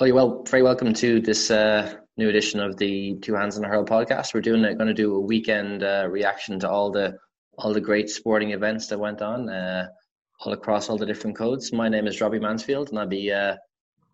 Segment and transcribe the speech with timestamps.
[0.00, 3.60] Well, you're well, very welcome to this uh, new edition of the Two Hands on
[3.60, 4.32] the Hurl podcast.
[4.32, 7.18] We're doing going to do a weekend uh, reaction to all the
[7.58, 9.88] all the great sporting events that went on uh,
[10.40, 11.74] all across all the different codes.
[11.74, 13.56] My name is Robbie Mansfield, and I'll be uh,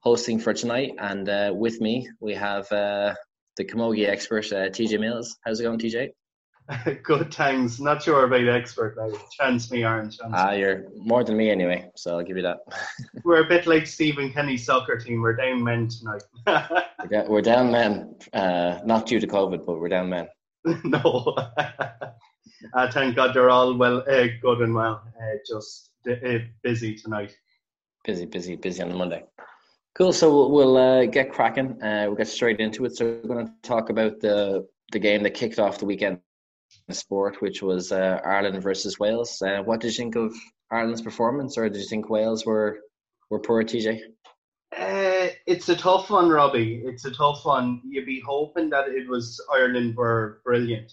[0.00, 0.94] hosting for tonight.
[0.98, 3.14] And uh, with me, we have uh,
[3.56, 5.38] the Camogie expert, TJ Mills.
[5.44, 6.08] How's it going, TJ?
[7.02, 7.80] Good, thanks.
[7.80, 9.10] Not sure about expert now.
[9.32, 10.10] Chance me, Aaron.
[10.10, 12.58] Chance ah, you're more than me anyway, so I'll give you that.
[13.24, 15.22] we're a bit like Stephen Kenny's soccer team.
[15.22, 16.22] We're down men tonight.
[17.28, 20.28] we're down men, uh, not due to COVID, but we're down men.
[20.84, 21.34] no.
[22.74, 25.02] uh, thank God they're all well, uh, good and well.
[25.18, 27.34] Uh, just uh, busy tonight.
[28.04, 29.24] Busy, busy, busy on the Monday.
[29.94, 30.12] Cool.
[30.12, 31.78] So we'll, we'll uh, get cracking.
[31.80, 32.94] we'll get straight into it.
[32.94, 36.18] So we're going to talk about the the game that kicked off the weekend
[36.90, 39.40] sport, which was uh, Ireland versus Wales.
[39.42, 40.34] Uh, what did you think of
[40.70, 42.78] Ireland's performance, or did you think Wales were
[43.30, 44.00] were poor, TJ?
[44.76, 46.82] Uh, it's a tough one, Robbie.
[46.84, 47.80] It's a tough one.
[47.88, 50.92] You'd be hoping that it was Ireland were brilliant,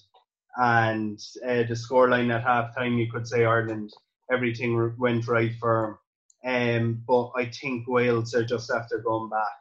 [0.57, 3.91] and uh, the scoreline at halftime, you could say Ireland
[4.31, 5.97] everything went right them.
[6.45, 9.57] Um, but I think Wales are just after going back.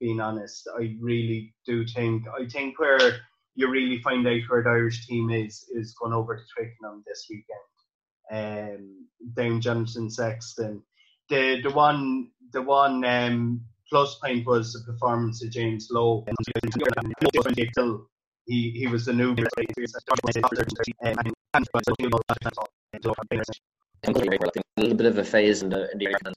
[0.00, 2.24] Being honest, I really do think.
[2.28, 3.20] I think where
[3.54, 7.26] you really find out where the Irish team is is going over to Twickenham this
[7.30, 7.60] weekend.
[8.32, 10.82] Um, down Jonathan Sexton.
[11.28, 16.24] The the one the one um, plus point was the performance of James Lowe.
[18.46, 19.34] He he was the new.
[24.76, 26.36] A little bit of a phase in the in the Ireland,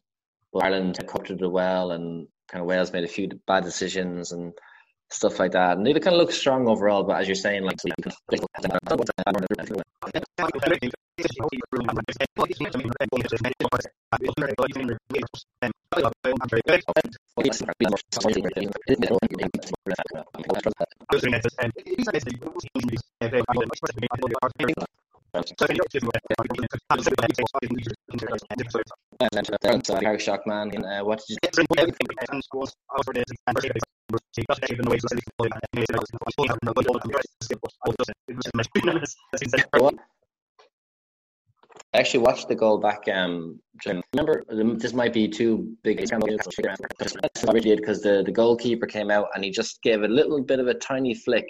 [0.55, 4.53] Ireland coped it well, and kind of Wales made a few bad decisions and
[5.09, 5.77] stuff like that.
[5.77, 8.11] And they kind of look strong overall, but as you're saying, like so you can.
[29.19, 31.38] Harry Shockman, uh, what did you
[41.94, 43.07] I actually watched the goal back.
[43.11, 44.44] Um, remember,
[44.77, 46.03] this might be too big I
[47.59, 50.67] did because the, the goalkeeper came out and he just gave a little bit of
[50.67, 51.47] a tiny flick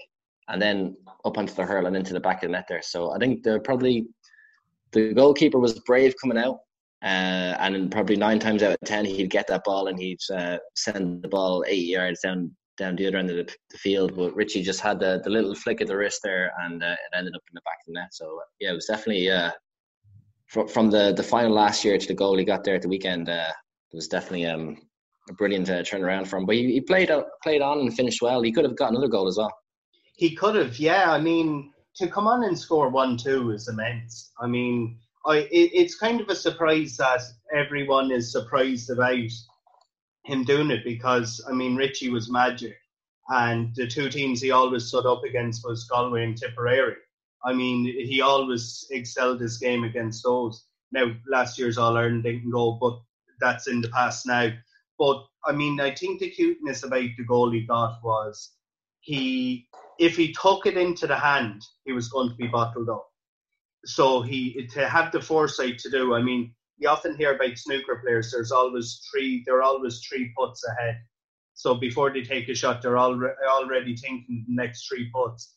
[0.47, 0.95] and then
[1.25, 2.81] up onto the hurl and into the back of the net there.
[2.81, 4.07] So I think they're probably
[4.93, 6.59] the goalkeeper was brave coming out
[7.03, 10.57] uh, and probably nine times out of ten, he'd get that ball and he'd uh,
[10.75, 14.15] send the ball eight yards down down the other end of the, the, field.
[14.15, 17.17] But Richie just had the, the little flick of the wrist there, and uh, it
[17.17, 18.09] ended up in the back of the net.
[18.13, 19.51] So yeah, it was definitely uh,
[20.47, 22.89] from, from the the final last year to the goal he got there at the
[22.89, 23.29] weekend.
[23.29, 23.51] Uh,
[23.91, 24.77] it was definitely um,
[25.29, 26.45] a brilliant uh, turnaround for him.
[26.45, 27.11] But he, he played
[27.43, 28.41] played on and finished well.
[28.41, 29.53] He could have got another goal as well.
[30.15, 31.11] He could have, yeah.
[31.11, 34.31] I mean, to come on and score one two is immense.
[34.39, 37.21] I mean I it, it's kind of a surprise that
[37.53, 39.29] everyone is surprised about
[40.23, 42.77] him doing it because I mean Richie was magic,
[43.27, 46.95] and the two teams he always stood up against was Galway and Tipperary.
[47.43, 50.63] I mean he always excelled his game against those.
[50.93, 52.97] Now last year's All Ireland didn't go, but
[53.41, 54.49] that's in the past now.
[54.97, 58.53] But I mean I think the cuteness about the goal he got was
[59.01, 59.67] he
[59.99, 63.09] if he took it into the hand, he was going to be bottled up
[63.85, 66.15] so he to have the foresight to do.
[66.15, 68.31] I mean, you often hear about snooker players.
[68.31, 69.43] There's always three.
[69.45, 70.99] They're always three puts ahead.
[71.53, 75.55] So before they take a shot, they're already already thinking the next three puts.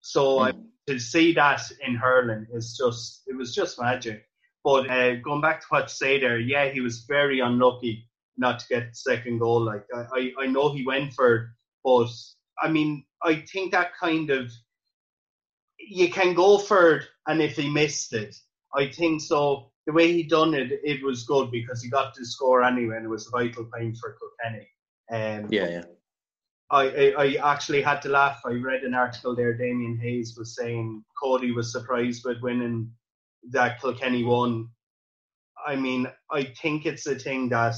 [0.00, 0.48] So mm.
[0.48, 0.52] uh,
[0.88, 4.24] to see that in hurling is just it was just magic.
[4.64, 8.58] But uh, going back to what you say there, yeah, he was very unlucky not
[8.60, 9.60] to get second goal.
[9.62, 11.50] Like I, I, I know he went for,
[11.84, 12.08] but
[12.60, 14.52] I mean, I think that kind of
[15.78, 18.34] you can go for and if he missed it,
[18.74, 19.70] I think so.
[19.86, 23.06] The way he done it, it was good because he got to score anyway, and
[23.06, 24.68] it was a vital point for Kilkenny.
[25.10, 25.84] Um, yeah, yeah.
[26.70, 28.40] I, I, I actually had to laugh.
[28.44, 29.54] I read an article there.
[29.54, 32.90] Damien Hayes was saying Cody was surprised with winning
[33.50, 34.68] that Kilkenny won.
[35.66, 37.74] I mean, I think it's a thing that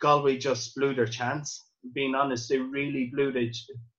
[0.00, 1.66] Galway just blew their chance.
[1.92, 3.50] Being honest, they really blew their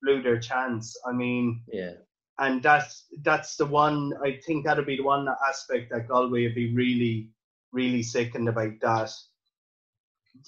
[0.01, 0.97] blew their chance.
[1.05, 1.93] I mean, yeah,
[2.39, 6.55] and that's that's the one I think that'll be the one aspect that Galway would
[6.55, 7.29] be really
[7.71, 9.11] really sickened about that.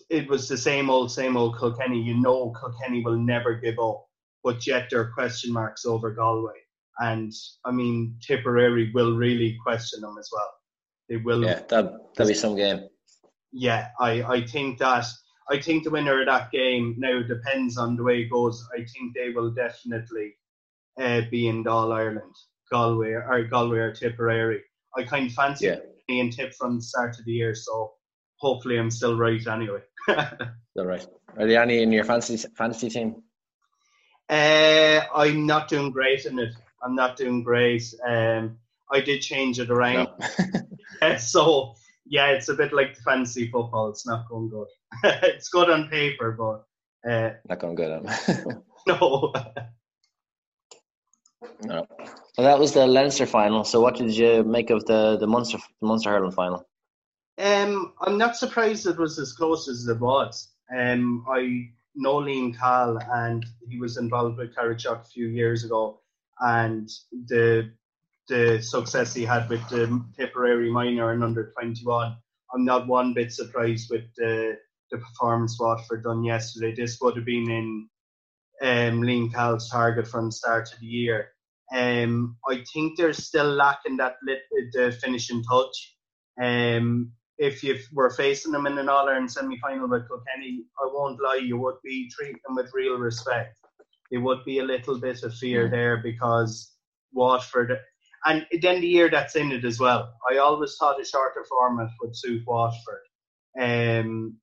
[0.10, 2.02] It was the same old same old Kilkenny.
[2.02, 4.06] You know Kilkenny will never give up,
[4.44, 6.60] but yet there are question marks over Galway,
[7.00, 7.34] and
[7.66, 10.52] I mean Tipperary will really question them as well.
[11.10, 11.44] They will.
[11.44, 12.88] Yeah, that that'll be some game.
[13.52, 15.06] Yeah, I I think that
[15.50, 18.64] I think the winner of that game now depends on the way it goes.
[18.74, 20.36] I think they will definitely
[21.00, 22.36] uh, be in All Ireland,
[22.72, 24.62] Galway or Galway or Tipperary.
[24.98, 25.78] I kind of fancy Yeah.
[26.08, 27.94] being Tip from the start of the year, so
[28.38, 29.82] hopefully I'm still right anyway.
[30.10, 31.06] All right.
[31.38, 33.24] Are there any in your fantasy fantasy team?
[34.30, 36.54] Uh, I'm not doing great in it.
[36.84, 37.84] I'm not doing great.
[38.08, 38.58] Um,
[38.92, 40.08] I did change it around,
[41.02, 41.18] No.
[41.18, 41.76] so
[42.06, 43.90] yeah, it's a bit like the fantasy football.
[43.90, 44.68] It's not going good.
[45.04, 46.66] it's good on paper, but
[47.10, 48.04] uh, Not going good.
[48.88, 49.34] no.
[51.62, 51.86] No.
[52.34, 53.64] So that was the Leinster final.
[53.64, 56.66] So what did you make of the the Munster the Munster hurling final?
[57.38, 60.50] Um, I'm not surprised it was as close as it was.
[60.76, 66.02] Um, I know Liam Cahill, and he was involved with Carrickjock a few years ago,
[66.40, 66.90] and
[67.28, 67.72] the
[68.28, 72.16] the success he had with the Tipperary minor and under 21.
[72.54, 74.58] I'm not one bit surprised with the
[74.92, 76.74] the performance Waterford done yesterday.
[76.74, 77.90] This would have been in
[78.62, 81.30] um, Liam Cahill's target from the start of the year.
[81.76, 84.40] Um, I think they're still lacking that lit,
[84.74, 85.96] the finishing touch.
[86.42, 90.90] Um, if you were facing them in an All Ireland semi final with Kilkenny, I
[90.92, 93.58] won't lie, you would be treating them with real respect.
[94.12, 95.72] There would be a little bit of fear Mm.
[95.72, 96.74] there because
[97.14, 97.78] Waterford,
[98.26, 100.14] and then the year that's in it as well.
[100.30, 103.04] I always thought a shorter format would suit Waterford.
[103.60, 104.38] Um,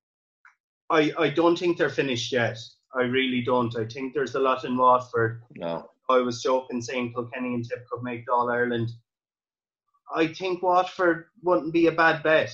[0.90, 2.58] I I don't think they're finished yet.
[2.94, 3.76] I really don't.
[3.76, 5.42] I think there's a lot in Waterford.
[5.56, 5.90] No.
[6.08, 8.90] I was joking saying Kilkenny and Tip could make All Ireland.
[10.14, 12.52] I think Waterford wouldn't be a bad bet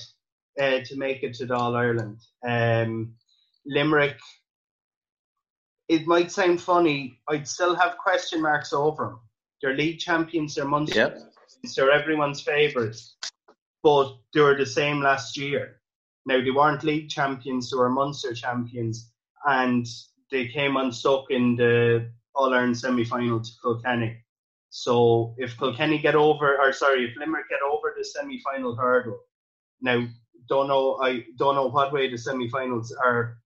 [0.59, 2.19] uh, to make it to All Ireland.
[2.47, 3.13] Um,
[3.65, 4.17] Limerick,
[5.87, 9.19] it might sound funny, I'd still have question marks over them.
[9.61, 13.15] They're league champions, they're Munster champions, they're everyone's favourites,
[13.83, 15.79] but they were the same last year.
[16.25, 19.11] Now, they weren't league champions, they were Munster champions,
[19.45, 19.85] and
[20.31, 24.17] they came unstuck in the All Ireland semi final to Kilkenny.
[24.69, 29.19] So if Kilkenny get over, or sorry, if Limerick get over the semi final hurdle,
[29.81, 30.07] now
[30.49, 33.37] don't know, I don't know what way the semi finals are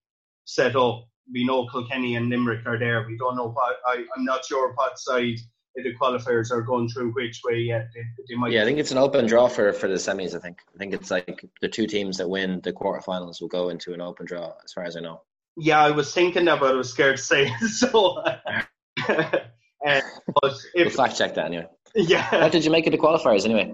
[0.46, 1.08] set up.
[1.32, 3.06] We know Kilkenny and Limerick are there.
[3.06, 5.38] We don't know what, I, I'm not sure what side
[5.84, 7.90] the qualifiers are going through which way yet.
[7.94, 10.36] They, they might Yeah, I think it's an open draw for, for the semis.
[10.36, 13.70] I think I think it's like the two teams that win the quarterfinals will go
[13.70, 15.22] into an open draw, as far as I know.
[15.56, 17.54] Yeah, I was thinking that, but I was scared to say it.
[17.70, 18.24] So,
[19.88, 20.02] uh,
[20.42, 21.68] but We'll fact check that anyway.
[21.96, 23.74] yeah, What did you make it to qualifiers anyway?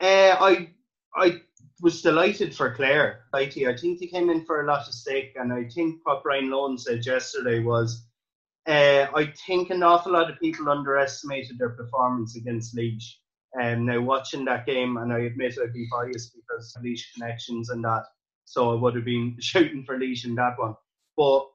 [0.00, 0.68] Uh, I
[1.16, 1.40] I
[1.80, 3.24] was delighted for Clare.
[3.34, 3.68] Lighty.
[3.68, 6.48] I think they came in for a lot of stake, and I think what Brian
[6.48, 8.06] Lohan said yesterday was,
[8.66, 13.18] uh, I think an awful lot of people underestimated their performance against Laois.
[13.60, 17.70] And now watching that game, and I admit I'd be biased because of Laois connections
[17.70, 18.04] and that,
[18.44, 20.74] so I would have been shooting for Laois in that one.
[21.16, 21.46] But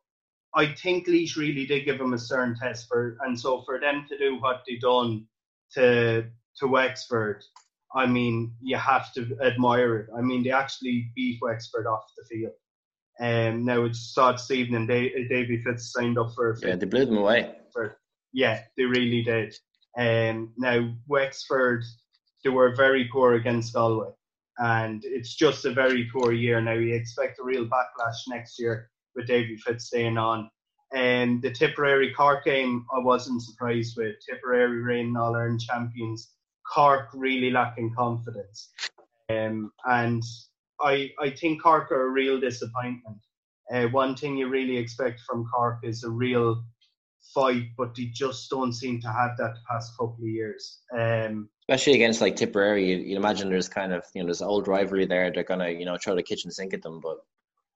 [0.56, 4.06] I think Laois really did give them a stern test for, and so for them
[4.10, 5.28] to do what they done
[5.76, 6.26] to
[6.58, 7.44] to Wexford,
[7.96, 10.08] I mean, you have to admire it.
[10.18, 12.54] I mean, they actually beat Wexford off the field.
[13.20, 17.06] Um, now it's saw this evening, they, Davy Fitz signed up for Yeah, they blew
[17.06, 17.56] them away.
[18.34, 19.56] yeah, they really did.
[19.98, 21.84] Um, now Wexford,
[22.44, 24.12] they were very poor against Galway,
[24.58, 26.62] and it's just a very poor year.
[26.62, 28.90] Now you expect a real backlash next year
[29.20, 30.50] with Davy Fitz staying on.
[30.94, 34.16] And the Tipperary Cork game, I wasn't surprised with.
[34.28, 36.32] Tipperary reigning All Ireland champions.
[36.74, 38.70] Cork really lacking confidence,
[39.32, 40.22] um, and
[40.80, 43.18] I I think Cork are a real disappointment.
[43.72, 46.64] Uh, one thing you really expect from Cork is a real
[47.34, 50.80] fight, but they just don't seem to have that the past couple of years.
[50.96, 54.68] Um, Especially against like Tipperary, you, you'd imagine there's kind of you know there's old
[54.68, 55.32] rivalry there.
[55.32, 57.18] They're gonna you know throw the kitchen sink at them, but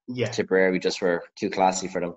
[0.08, 2.16] yeah, Tipperary just were too classy for them.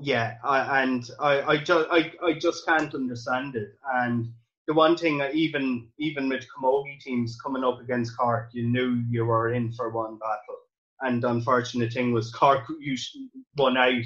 [0.00, 3.68] yeah, I, and I, I just I, I just can't understand it.
[3.94, 4.32] And
[4.66, 9.02] the one thing, that even even with Camogie teams coming up against Cork, you knew
[9.08, 10.58] you were in for one battle.
[11.00, 14.04] And the unfortunate thing was Cork usually won out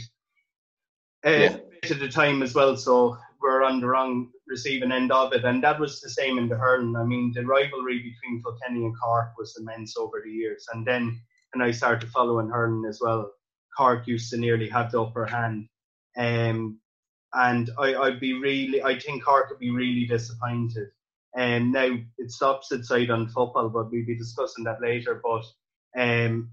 [1.26, 1.56] uh, Yeah.
[1.90, 5.44] at the time as well, so we're on the wrong receiving end of it.
[5.44, 6.96] And that was the same in the hurling.
[6.96, 10.66] I mean, the rivalry between Kilkenny and Cork was immense over the years.
[10.72, 11.20] And then,
[11.56, 13.30] and I started following hurling as well.
[13.74, 15.68] Cork used to nearly have the upper hand.
[16.14, 16.80] Um,
[17.32, 20.88] and I, I'd be really, I think Cork would be really disappointed.
[21.34, 25.22] And now it's the opposite side on football, but we'll be discussing that later.
[25.24, 25.44] But
[25.98, 26.50] um,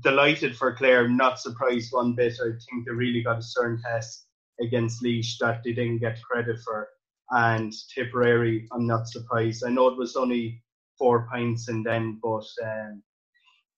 [0.00, 2.38] delighted for Clare, not surprised one bit.
[2.40, 4.24] I think they really got a stern test
[4.58, 6.88] against Laois that they didn't get credit for.
[7.30, 9.64] And Tipperary, I'm not surprised.
[9.66, 10.62] I know it was only
[10.96, 13.02] four points and then, but um,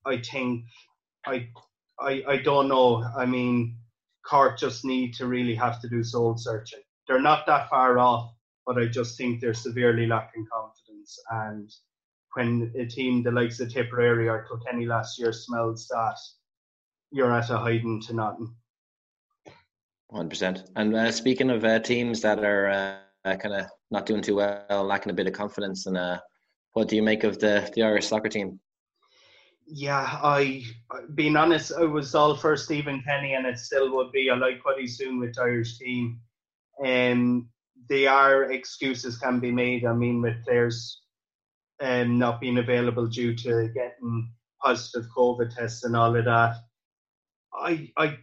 [0.06, 0.64] I think
[1.26, 1.48] I
[2.00, 3.04] I, I don't know.
[3.16, 3.76] I mean,
[4.26, 6.80] Cork just need to really have to do soul searching.
[7.06, 8.32] They're not that far off,
[8.66, 11.18] but I just think they're severely lacking confidence.
[11.30, 11.70] And
[12.34, 16.18] when a team the likes of Tipperary or Kilkenny last year smells that,
[17.10, 18.54] you're at a hiding to nothing.
[20.08, 20.64] One percent.
[20.76, 24.84] And uh, speaking of uh, teams that are uh, kind of not doing too well,
[24.84, 26.18] lacking a bit of confidence, and uh,
[26.72, 28.60] what do you make of the the Irish soccer team?
[29.74, 30.64] Yeah, I
[31.14, 34.28] being honest, I was all for Stephen Kenny, and it still would be.
[34.28, 36.20] I like what he's doing with the Irish team.
[36.84, 37.48] Um,
[37.88, 39.86] there are excuses can be made.
[39.86, 41.00] I mean, with players
[41.80, 44.30] um, not being available due to getting
[44.62, 46.56] positive COVID tests and all of that.
[47.54, 48.18] I, I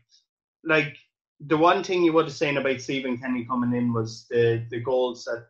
[0.63, 0.97] like
[1.39, 4.81] the one thing you would have saying about Stephen Kenny coming in was the the
[4.81, 5.47] goals that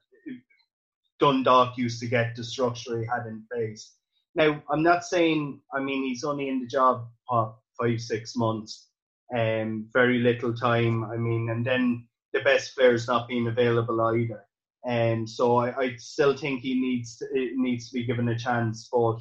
[1.20, 3.99] Dundalk used to get, the structure he had in place.
[4.36, 8.88] Now, I'm not saying, I mean, he's only in the job for five, six months,
[9.36, 11.04] um, very little time.
[11.04, 14.46] I mean, and then the best players not being available either.
[14.86, 18.38] And um, so I, I still think he needs to, needs to be given a
[18.38, 19.20] chance, but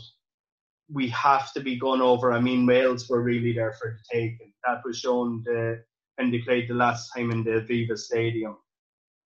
[0.91, 2.33] we have to be gone over.
[2.33, 4.53] I mean, Wales were really there for the taking.
[4.67, 5.83] That was shown the,
[6.17, 8.57] when they played the last time in the Aviva Stadium.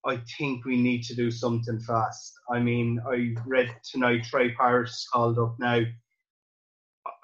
[0.04, 2.32] I think we need to do something fast.
[2.50, 5.82] I mean, I read tonight Troy Parrott called up now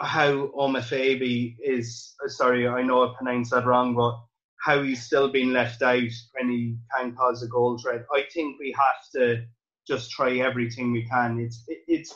[0.00, 4.18] how Omafabi is, uh, sorry, I know I pronounced that wrong, but
[4.64, 8.04] how he's still being left out when he can cause a goal threat.
[8.12, 9.44] I think we have to
[9.86, 11.40] just try everything we can.
[11.40, 12.14] It's, it's,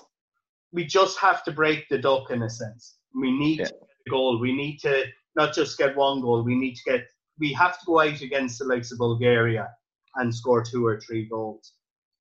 [0.73, 2.97] we just have to break the duck in a sense.
[3.15, 3.67] We need yeah.
[4.07, 4.41] a goal.
[4.41, 5.05] We need to
[5.37, 6.43] not just get one goal.
[6.43, 7.07] We need to get,
[7.39, 9.69] we have to go out against the likes of Bulgaria
[10.17, 11.73] and score two or three goals.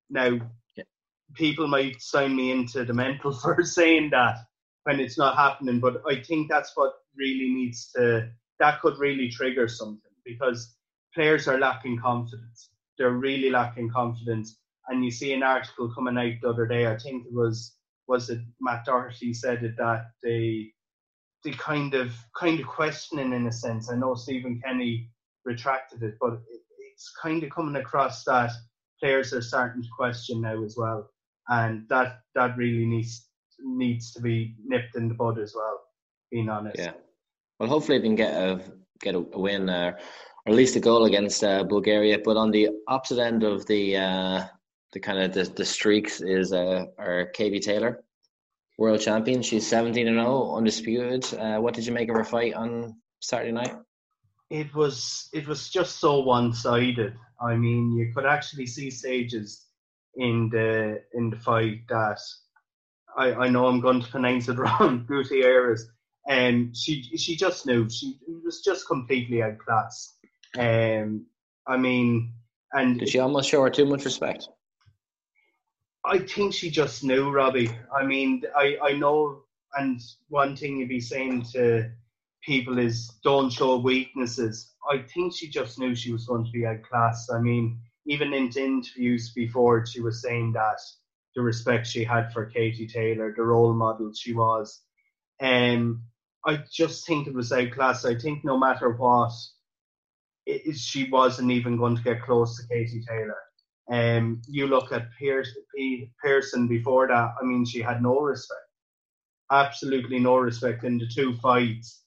[0.10, 0.39] Now,
[0.75, 0.83] yeah.
[1.36, 4.38] people might sign me into the mental for saying that
[4.83, 8.29] when it's not happening, but I think that's what really needs to,
[8.60, 10.75] that could really trigger something because
[11.13, 12.69] players are lacking confidence.
[12.98, 14.57] They're really lacking confidence.
[14.88, 17.75] And you see an article coming out the other day, I think it was,
[18.07, 20.71] was it Matt Doherty said it that they,
[21.43, 23.91] they kind of, kind of questioning in a sense.
[23.91, 25.10] I know Stephen Kenny
[25.45, 26.41] retracted it, but
[27.01, 28.51] it's kind of coming across that
[29.00, 31.10] players are starting to question now as well,
[31.50, 33.27] and that that really needs
[33.60, 35.79] needs to be nipped in the bud as well.
[36.31, 36.77] Being honest.
[36.77, 36.93] Yeah.
[37.60, 38.62] Well, hopefully they can get a
[39.01, 39.93] get a, win uh,
[40.46, 42.20] or at least a goal against uh, Bulgaria.
[42.24, 44.46] But on the opposite end of the uh,
[44.93, 48.03] the kind of the, the streaks is uh, our Katie Taylor,
[48.77, 49.41] world champion.
[49.41, 51.25] She's seventeen and zero, oh, undisputed.
[51.34, 53.74] Uh, what did you make of her fight on Saturday night?
[54.51, 57.15] It was it was just so one sided.
[57.41, 59.65] I mean, you could actually see stages
[60.15, 62.20] in the in the fight that
[63.17, 65.89] I, I know I'm going to pronounce it wrong, Gutierrez.
[66.27, 70.17] And um, she she just knew she was just completely outclassed.
[70.60, 71.25] Um,
[71.65, 72.34] I mean,
[72.74, 74.50] and did she almost show her too much respect?
[76.03, 77.72] I think she just knew, Robbie.
[77.96, 79.43] I mean, I I know,
[79.77, 81.89] and one thing you'd be saying to
[82.43, 84.71] people is don't show weaknesses.
[84.89, 87.31] I think she just knew she was going to be outclassed.
[87.31, 90.79] I mean, even in interviews before, she was saying that
[91.36, 94.81] the respect she had for Katie Taylor, the role model she was.
[95.39, 96.03] Um,
[96.45, 98.05] I just think it was outclassed.
[98.05, 99.31] I think no matter what,
[100.45, 103.38] it, she wasn't even going to get close to Katie Taylor.
[103.91, 105.50] Um, you look at Pierce,
[106.24, 107.36] Pearson before that.
[107.41, 108.62] I mean, she had no respect,
[109.51, 112.00] absolutely no respect in the two fights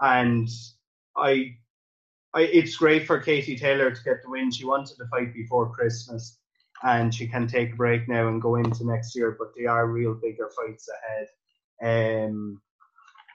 [0.00, 0.48] and
[1.16, 1.56] I,
[2.34, 4.50] I, it's great for Katie Taylor to get the win.
[4.50, 6.38] She wanted to fight before Christmas,
[6.82, 9.36] and she can take a break now and go into next year.
[9.38, 12.28] But they are real bigger fights ahead.
[12.28, 12.60] Um,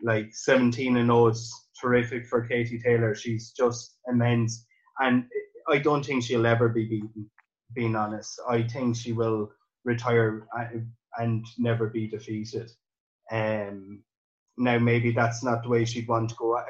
[0.03, 3.15] like 17 and 0 is terrific for Katie Taylor.
[3.15, 4.65] She's just immense,
[4.99, 5.25] and
[5.69, 7.29] I don't think she'll ever be beaten.
[7.73, 9.49] Being honest, I think she will
[9.85, 10.45] retire
[11.17, 12.69] and never be defeated.
[13.31, 14.03] Um,
[14.57, 16.65] now maybe that's not the way she'd want to go out.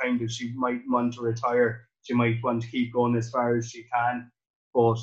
[0.00, 1.88] Kind of, she might want to retire.
[2.02, 4.30] She might want to keep going as far as she can,
[4.72, 4.98] but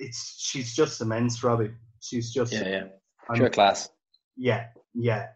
[0.00, 1.70] it's she's just immense, Robbie.
[2.00, 2.84] She's just yeah, yeah.
[3.34, 3.88] Pure class.
[4.36, 5.28] Yeah, yeah.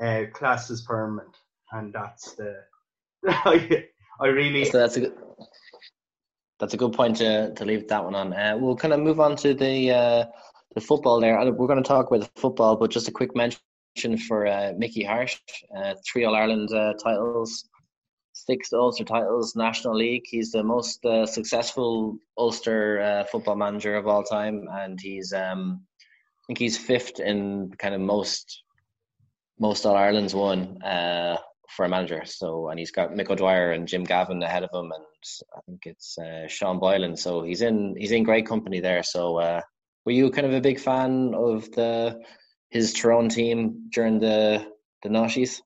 [0.00, 1.36] Uh, class is permanent,
[1.72, 2.56] and that's the.
[3.26, 3.86] I,
[4.20, 4.64] I really.
[4.66, 5.14] So that's a good.
[6.58, 8.32] That's a good point to to leave that one on.
[8.32, 10.24] Uh, we'll kind of move on to the uh,
[10.74, 11.38] the football there.
[11.52, 13.60] We're going to talk about the football, but just a quick mention
[14.28, 15.40] for uh, Mickey Harte,
[15.76, 17.68] uh, three All Ireland uh, titles,
[18.32, 20.24] six Ulster titles, National League.
[20.26, 25.80] He's the most uh, successful Ulster uh, football manager of all time, and he's um,
[25.92, 28.62] I think he's fifth in kind of most
[29.58, 30.82] most All Ireland's won.
[30.82, 31.36] Uh,
[31.74, 32.22] for a manager.
[32.24, 35.04] So and he's got Mick O'Dwyer and Jim Gavin ahead of him, and
[35.56, 37.16] I think it's Sean Boylan.
[37.16, 39.02] So he's in he's in great company there.
[39.02, 39.34] So
[40.06, 42.22] were you kind of a big fan of the
[42.70, 44.66] his Tyrone team during the
[45.02, 45.60] the Naughties?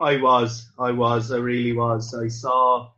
[0.00, 2.14] I was, I was, I really was.
[2.14, 2.90] I saw,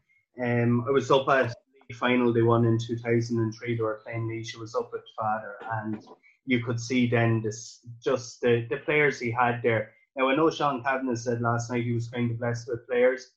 [0.42, 1.54] um, I was up at
[1.88, 3.76] the final they won in 2003.
[3.76, 4.56] They were playing Laois.
[4.56, 6.04] I was up at Father, and
[6.46, 9.92] you could see then this just the, the players he had there.
[10.16, 13.32] Now I know Sean Cavanagh said last night he was kind of blessed with players,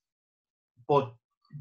[0.88, 1.12] but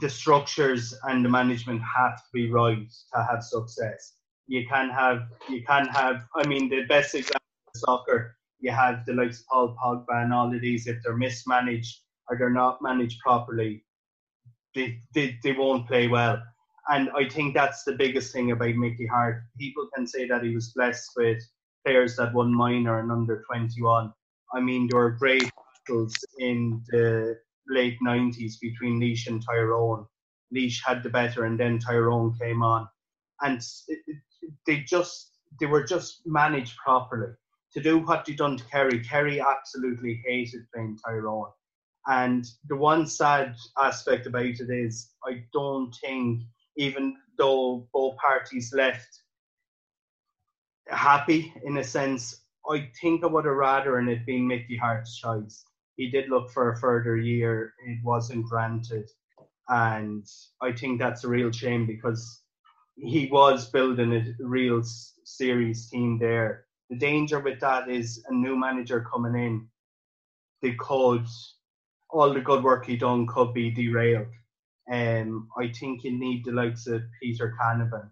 [0.00, 4.14] the structures and the management have to be right to have success.
[4.46, 7.42] You can have you can have I mean the best example
[7.74, 11.16] of soccer you have the likes of Paul Pogba and all of these if they're
[11.16, 13.84] mismanaged or they're not managed properly,
[14.74, 16.42] they, they, they won't play well.
[16.90, 19.42] And I think that's the biggest thing about Mickey Harte.
[19.58, 21.38] People can say that he was blessed with
[21.84, 24.12] players that won minor and under 21.
[24.54, 25.50] I mean, there were great
[25.86, 27.36] battles in the
[27.68, 30.06] late 90s between Laois and Tyrone.
[30.52, 32.88] Laois had the better, and then Tyrone came on,
[33.42, 33.62] and
[34.66, 37.34] they just they were just managed properly.
[37.74, 41.50] To do what they done to Kerry, Kerry absolutely hated playing Tyrone.
[42.06, 46.42] And the one sad aspect about it is, I don't think
[46.76, 49.22] even though both parties left
[50.88, 55.18] happy in a sense, I think I would have rather and it being Mickey Harte's
[55.18, 55.64] choice.
[55.96, 59.10] He did look for a further year, it wasn't granted.
[59.68, 60.24] And
[60.62, 62.42] I think that's a real shame because
[62.96, 64.82] he was building a real
[65.24, 66.64] series team there.
[66.90, 69.68] The danger with that is a new manager coming in,
[70.62, 71.26] they could,
[72.10, 74.28] all the good work he done could be derailed.
[74.90, 78.10] Um, I think you need the likes of Peter Canavan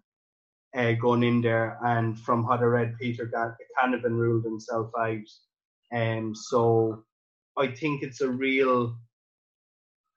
[0.76, 3.30] uh, going in there, and from what I read, Peter
[3.78, 5.30] Canavan ruled himself out.
[5.90, 7.04] Um, so
[7.56, 8.98] I think it's a real,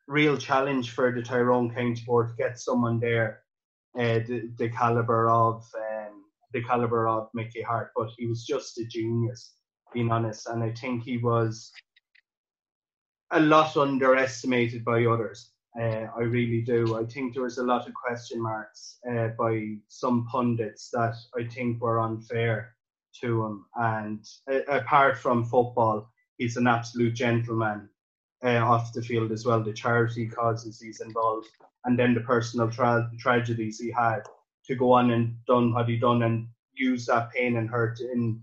[0.08, 3.44] real challenge for the Tyrone County Board to get someone there,
[3.98, 5.89] uh, the, the caliber of um,
[6.54, 9.56] the caliber of Mickey Harte, But he was just a genius,
[9.94, 11.72] being honest, and I think he was
[13.32, 15.52] a lot underestimated by others.
[15.80, 16.98] Uh, I really do.
[16.98, 21.44] I think there was a lot of question marks uh, by some pundits that I
[21.46, 22.76] think were unfair
[23.22, 23.66] to him.
[23.76, 27.88] And uh, apart from football, he's an absolute gentleman
[28.44, 29.64] uh, off the field as well.
[29.64, 31.48] The charity causes he's involved,
[31.86, 34.24] and then the personal tra- tragedies he had
[34.70, 38.40] to go on and done what he done and use that pain and hurt in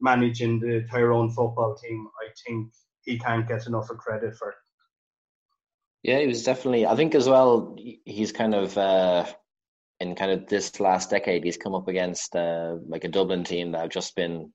[0.00, 2.08] managing the Tyrone football team.
[2.20, 4.52] I think he can't get enough of credit for.
[6.02, 6.86] Yeah, he was definitely.
[6.86, 7.76] I think as well.
[8.04, 9.26] He's kind of uh,
[10.00, 11.44] in kind of this last decade.
[11.44, 14.52] He's come up against uh, like a Dublin team that have just been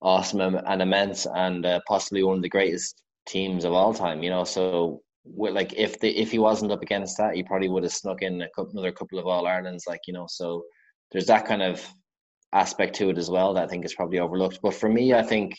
[0.00, 4.22] awesome and immense, and uh, possibly one of the greatest teams of all time.
[4.22, 5.02] You know, so
[5.36, 8.42] like if the if he wasn't up against that, he probably would have snuck in
[8.42, 9.86] a couple, another couple of All Irelands.
[9.86, 10.64] Like you know, so
[11.12, 11.86] there's that kind of
[12.52, 14.60] aspect to it as well that I think is probably overlooked.
[14.62, 15.56] But for me, I think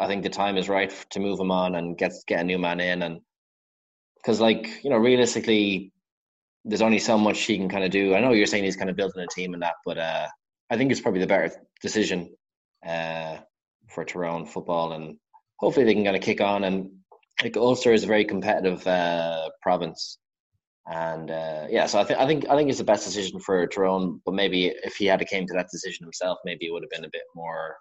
[0.00, 2.58] I think the time is right to move him on and get get a new
[2.58, 3.20] man in and
[4.16, 5.92] because like you know realistically
[6.64, 8.90] there's only so much he can kind of do i know you're saying he's kind
[8.90, 10.26] of building a team and that but uh,
[10.70, 11.50] i think it's probably the better
[11.82, 12.34] decision
[12.86, 13.36] uh,
[13.88, 15.16] for Tyrone football and
[15.58, 16.90] hopefully they can kind of kick on and
[17.42, 20.18] like ulster is a very competitive uh, province
[20.86, 23.66] and uh, yeah so I, th- I think i think it's the best decision for
[23.66, 26.90] Tyrone but maybe if he had came to that decision himself maybe it would have
[26.90, 27.76] been a bit more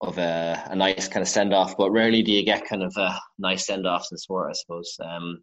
[0.00, 2.94] of a, a nice kind of send off, but rarely do you get kind of
[2.96, 4.96] a nice send offs in sport, I suppose.
[5.02, 5.42] Um,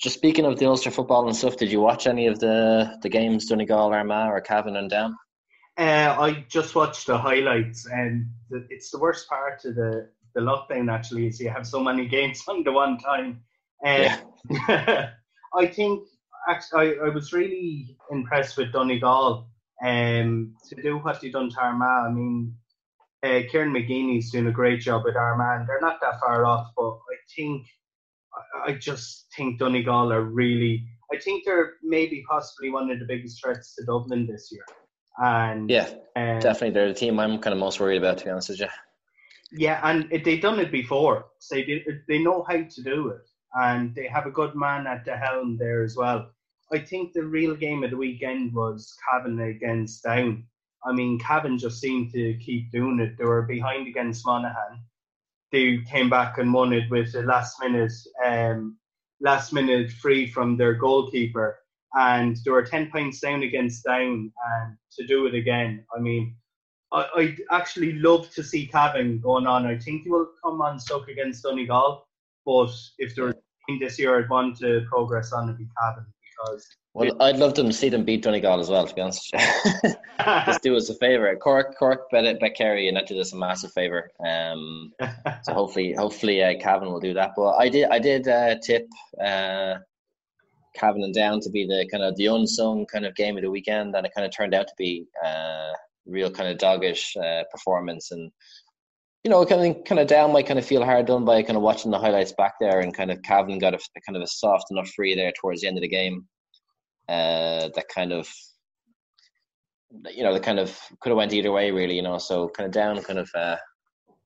[0.00, 3.08] just speaking of the Ulster football and stuff, did you watch any of the the
[3.08, 5.16] games, Donegal, Armagh, or Cavan and Down?
[5.78, 10.40] Uh, I just watched the highlights, and the, it's the worst part of the the
[10.40, 10.92] lockdown.
[10.92, 13.42] Actually, is you have so many games on the one time.
[13.84, 14.16] Uh,
[14.50, 15.10] yeah.
[15.54, 16.04] I think
[16.48, 19.48] actually I, I was really impressed with Donegal
[19.84, 22.06] um, to do what they've done to Armagh.
[22.06, 22.54] I mean,
[23.22, 25.66] uh, Kieran McGeeney's doing a great job with Armagh.
[25.66, 27.66] They're not that far off, but I think
[28.66, 30.86] I just think Donegal are really.
[31.12, 34.64] I think they're maybe possibly one of the biggest threats to Dublin this year.
[35.18, 38.18] And yeah, um, definitely they're the team I'm kind of most worried about.
[38.18, 38.68] To be honest with you.
[39.52, 43.94] Yeah, and they've done it before, so they they know how to do it, and
[43.94, 46.30] they have a good man at the helm there as well.
[46.72, 50.46] I think the real game of the weekend was Cavan against Down
[50.84, 53.18] I mean, Cavan just seemed to keep doing it.
[53.18, 54.82] They were behind against Monaghan.
[55.52, 57.92] They came back and won it with a last minute,
[58.24, 58.78] um,
[59.20, 61.58] last minute free from their goalkeeper,
[61.94, 65.84] and they were ten points down against Down, and to do it again.
[65.94, 66.36] I mean,
[66.92, 69.66] I, I'd actually love to see Cavan going on.
[69.66, 72.06] I think he will come on stuck against Donegal,
[72.44, 73.34] but if they're
[73.78, 76.66] this year I'd want to progress on would be Cavan because.
[76.92, 78.84] Well, I'd love them to see them beat Donegal as well.
[78.84, 79.32] To be honest,
[80.26, 81.36] just do us a favour.
[81.36, 84.10] Cork, Cork, bet, bet Kerry, and that did us a massive favour.
[84.26, 84.92] Um,
[85.44, 87.32] so hopefully, hopefully, uh, Cavan will do that.
[87.36, 88.88] But I did, I did uh, tip
[89.24, 89.74] uh,
[90.74, 93.50] Cavan and Down to be the kind of the unsung kind of game of the
[93.50, 95.70] weekend, and it kind of turned out to be uh,
[96.06, 98.30] real kind of doggish uh, performance and
[99.24, 101.56] you know, kind of kind of down might kind of feel hard done by kind
[101.56, 104.22] of watching the highlights back there, and kind of Cavan got a, a kind of
[104.22, 106.26] a soft enough free there towards the end of the game.
[107.08, 108.28] Uh, that kind of,
[110.10, 112.16] you know, the kind of could have went either way really, you know.
[112.16, 113.56] So kind of down, kind of uh,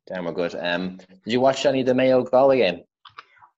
[0.06, 0.54] down, we're good.
[0.60, 2.82] Um, did you watch any of the Mayo Galway game?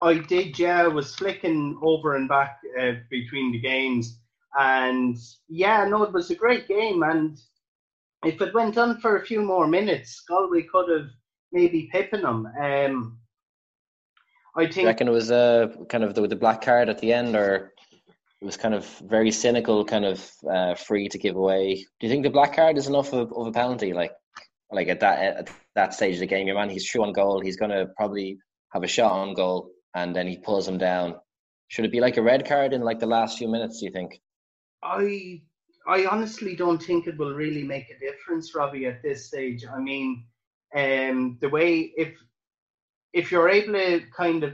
[0.00, 0.84] I did, yeah.
[0.84, 4.20] I was flicking over and back uh, between the games,
[4.58, 7.02] and yeah, no, it was a great game.
[7.02, 7.38] And
[8.26, 11.08] if it went on for a few more minutes, Galway could have
[11.52, 12.46] maybe pipping them.
[12.60, 13.18] Um,
[14.56, 14.76] I think.
[14.76, 17.72] You reckon it was uh, kind of the, the black card at the end, or
[18.40, 21.74] it was kind of very cynical, kind of uh, free to give away.
[22.00, 23.92] Do you think the black card is enough of, of a penalty?
[23.92, 24.12] Like,
[24.70, 27.40] like at that at that stage of the game, your man, he's true on goal.
[27.40, 28.38] He's going to probably
[28.72, 31.16] have a shot on goal, and then he pulls him down.
[31.68, 33.80] Should it be like a red card in like the last few minutes?
[33.80, 34.20] Do you think?
[34.82, 35.42] I
[35.88, 39.64] I honestly don't think it will really make a difference, Robbie, at this stage.
[39.66, 40.24] I mean,
[40.74, 42.14] um, the way if
[43.12, 44.52] if you're able to kind of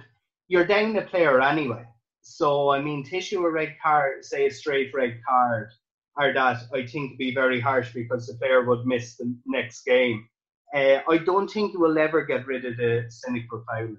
[0.49, 1.85] you're down the player anyway.
[2.21, 5.71] So I mean, tissue a red card, say a straight red card,
[6.16, 9.85] or that I think would be very harsh because the player would miss the next
[9.85, 10.29] game.
[10.75, 13.97] Uh, I don't think you will ever get rid of the cynical foul.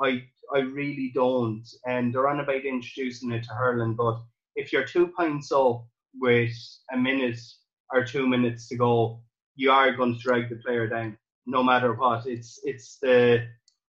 [0.00, 1.66] I I really don't.
[1.86, 4.20] And they're on about introducing it to hurling, but
[4.54, 5.86] if you're two points up
[6.20, 6.52] with
[6.92, 7.38] a minute
[7.92, 9.22] or two minutes to go,
[9.54, 12.26] you are going to drag the player down no matter what.
[12.26, 13.46] It's it's the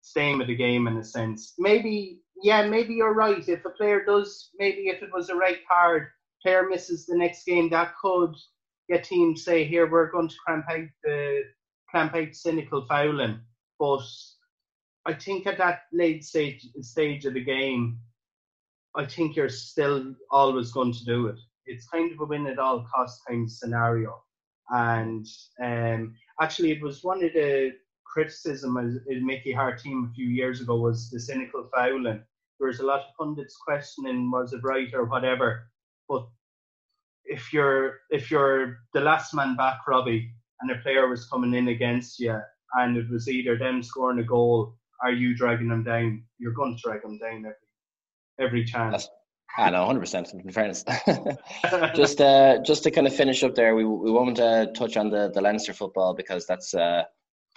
[0.02, 1.54] same of the game in a sense.
[1.58, 3.48] Maybe yeah, maybe you're right.
[3.48, 6.08] If a player does, maybe if it was a red card,
[6.42, 8.34] player misses the next game, that could
[8.90, 11.44] get teams say, here we're going to cramp out the
[11.90, 13.40] cramp out cynical fouling.
[13.78, 14.06] But
[15.06, 18.00] I think at that late stage stage of the game,
[18.96, 21.40] I think you're still always going to do it.
[21.70, 24.22] It's kind of a win at all cost kind of scenario.
[24.70, 25.26] And
[25.64, 27.74] um, actually, it was one of the
[28.06, 32.24] criticism of Mickey Harte team a few years ago was the cynical fouling.
[32.60, 35.70] There was a lot of pundits questioning was it right or whatever.
[36.08, 36.28] But
[37.26, 41.70] if you're if you're the last man back, Robbie, and a player was coming in
[41.70, 42.38] against you,
[42.74, 46.76] and it was either them scoring a goal or you dragging them down, you're going
[46.76, 47.54] to drag them down every
[48.40, 49.06] every chance.
[49.06, 49.19] That's,
[49.58, 50.32] I know, hundred percent.
[50.34, 50.86] In fairness,
[51.96, 55.10] just uh, just to kind of finish up there, we we won't uh, touch on
[55.10, 57.04] the the Leinster football because that's uh,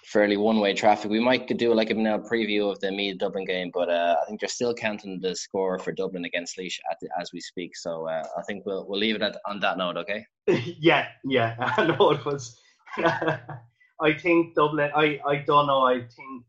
[0.05, 1.11] fairly one way traffic.
[1.11, 4.27] We might do like a now preview of the Meath Dublin game, but uh, I
[4.27, 7.77] think they're still counting the score for Dublin against Laois the, as we speak.
[7.77, 9.97] So uh, I think we'll we'll leave it at, on that note.
[9.99, 10.25] Okay.
[10.81, 11.55] yeah, yeah.
[11.77, 12.59] I know it was.
[12.99, 14.91] I think Dublin.
[14.95, 15.83] I I don't know.
[15.87, 16.45] I think.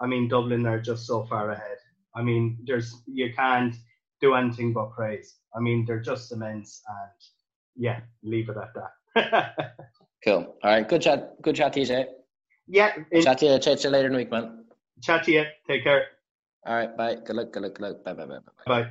[0.00, 1.78] I mean, Dublin are just so far ahead.
[2.14, 3.74] I mean, there's you can't
[4.20, 5.36] do anything but praise.
[5.56, 7.10] I mean, they're just immense, and
[7.76, 9.64] yeah, leave it at that.
[10.24, 10.56] cool.
[10.62, 10.88] All right.
[10.88, 11.40] Good chat.
[11.42, 12.06] Good chat, TJ.
[12.66, 12.92] Yeah.
[13.10, 13.58] In- chat to you.
[13.58, 14.64] Chat to you later in the week, man.
[15.02, 15.44] Chat to you.
[15.66, 16.06] Take care.
[16.66, 16.96] All right.
[16.96, 17.16] Bye.
[17.16, 17.52] Good luck.
[17.52, 17.74] Good luck.
[17.74, 18.04] Good luck.
[18.04, 18.14] Bye.
[18.14, 18.26] Bye.
[18.26, 18.38] Bye.
[18.66, 18.82] Bye.
[18.82, 18.90] bye.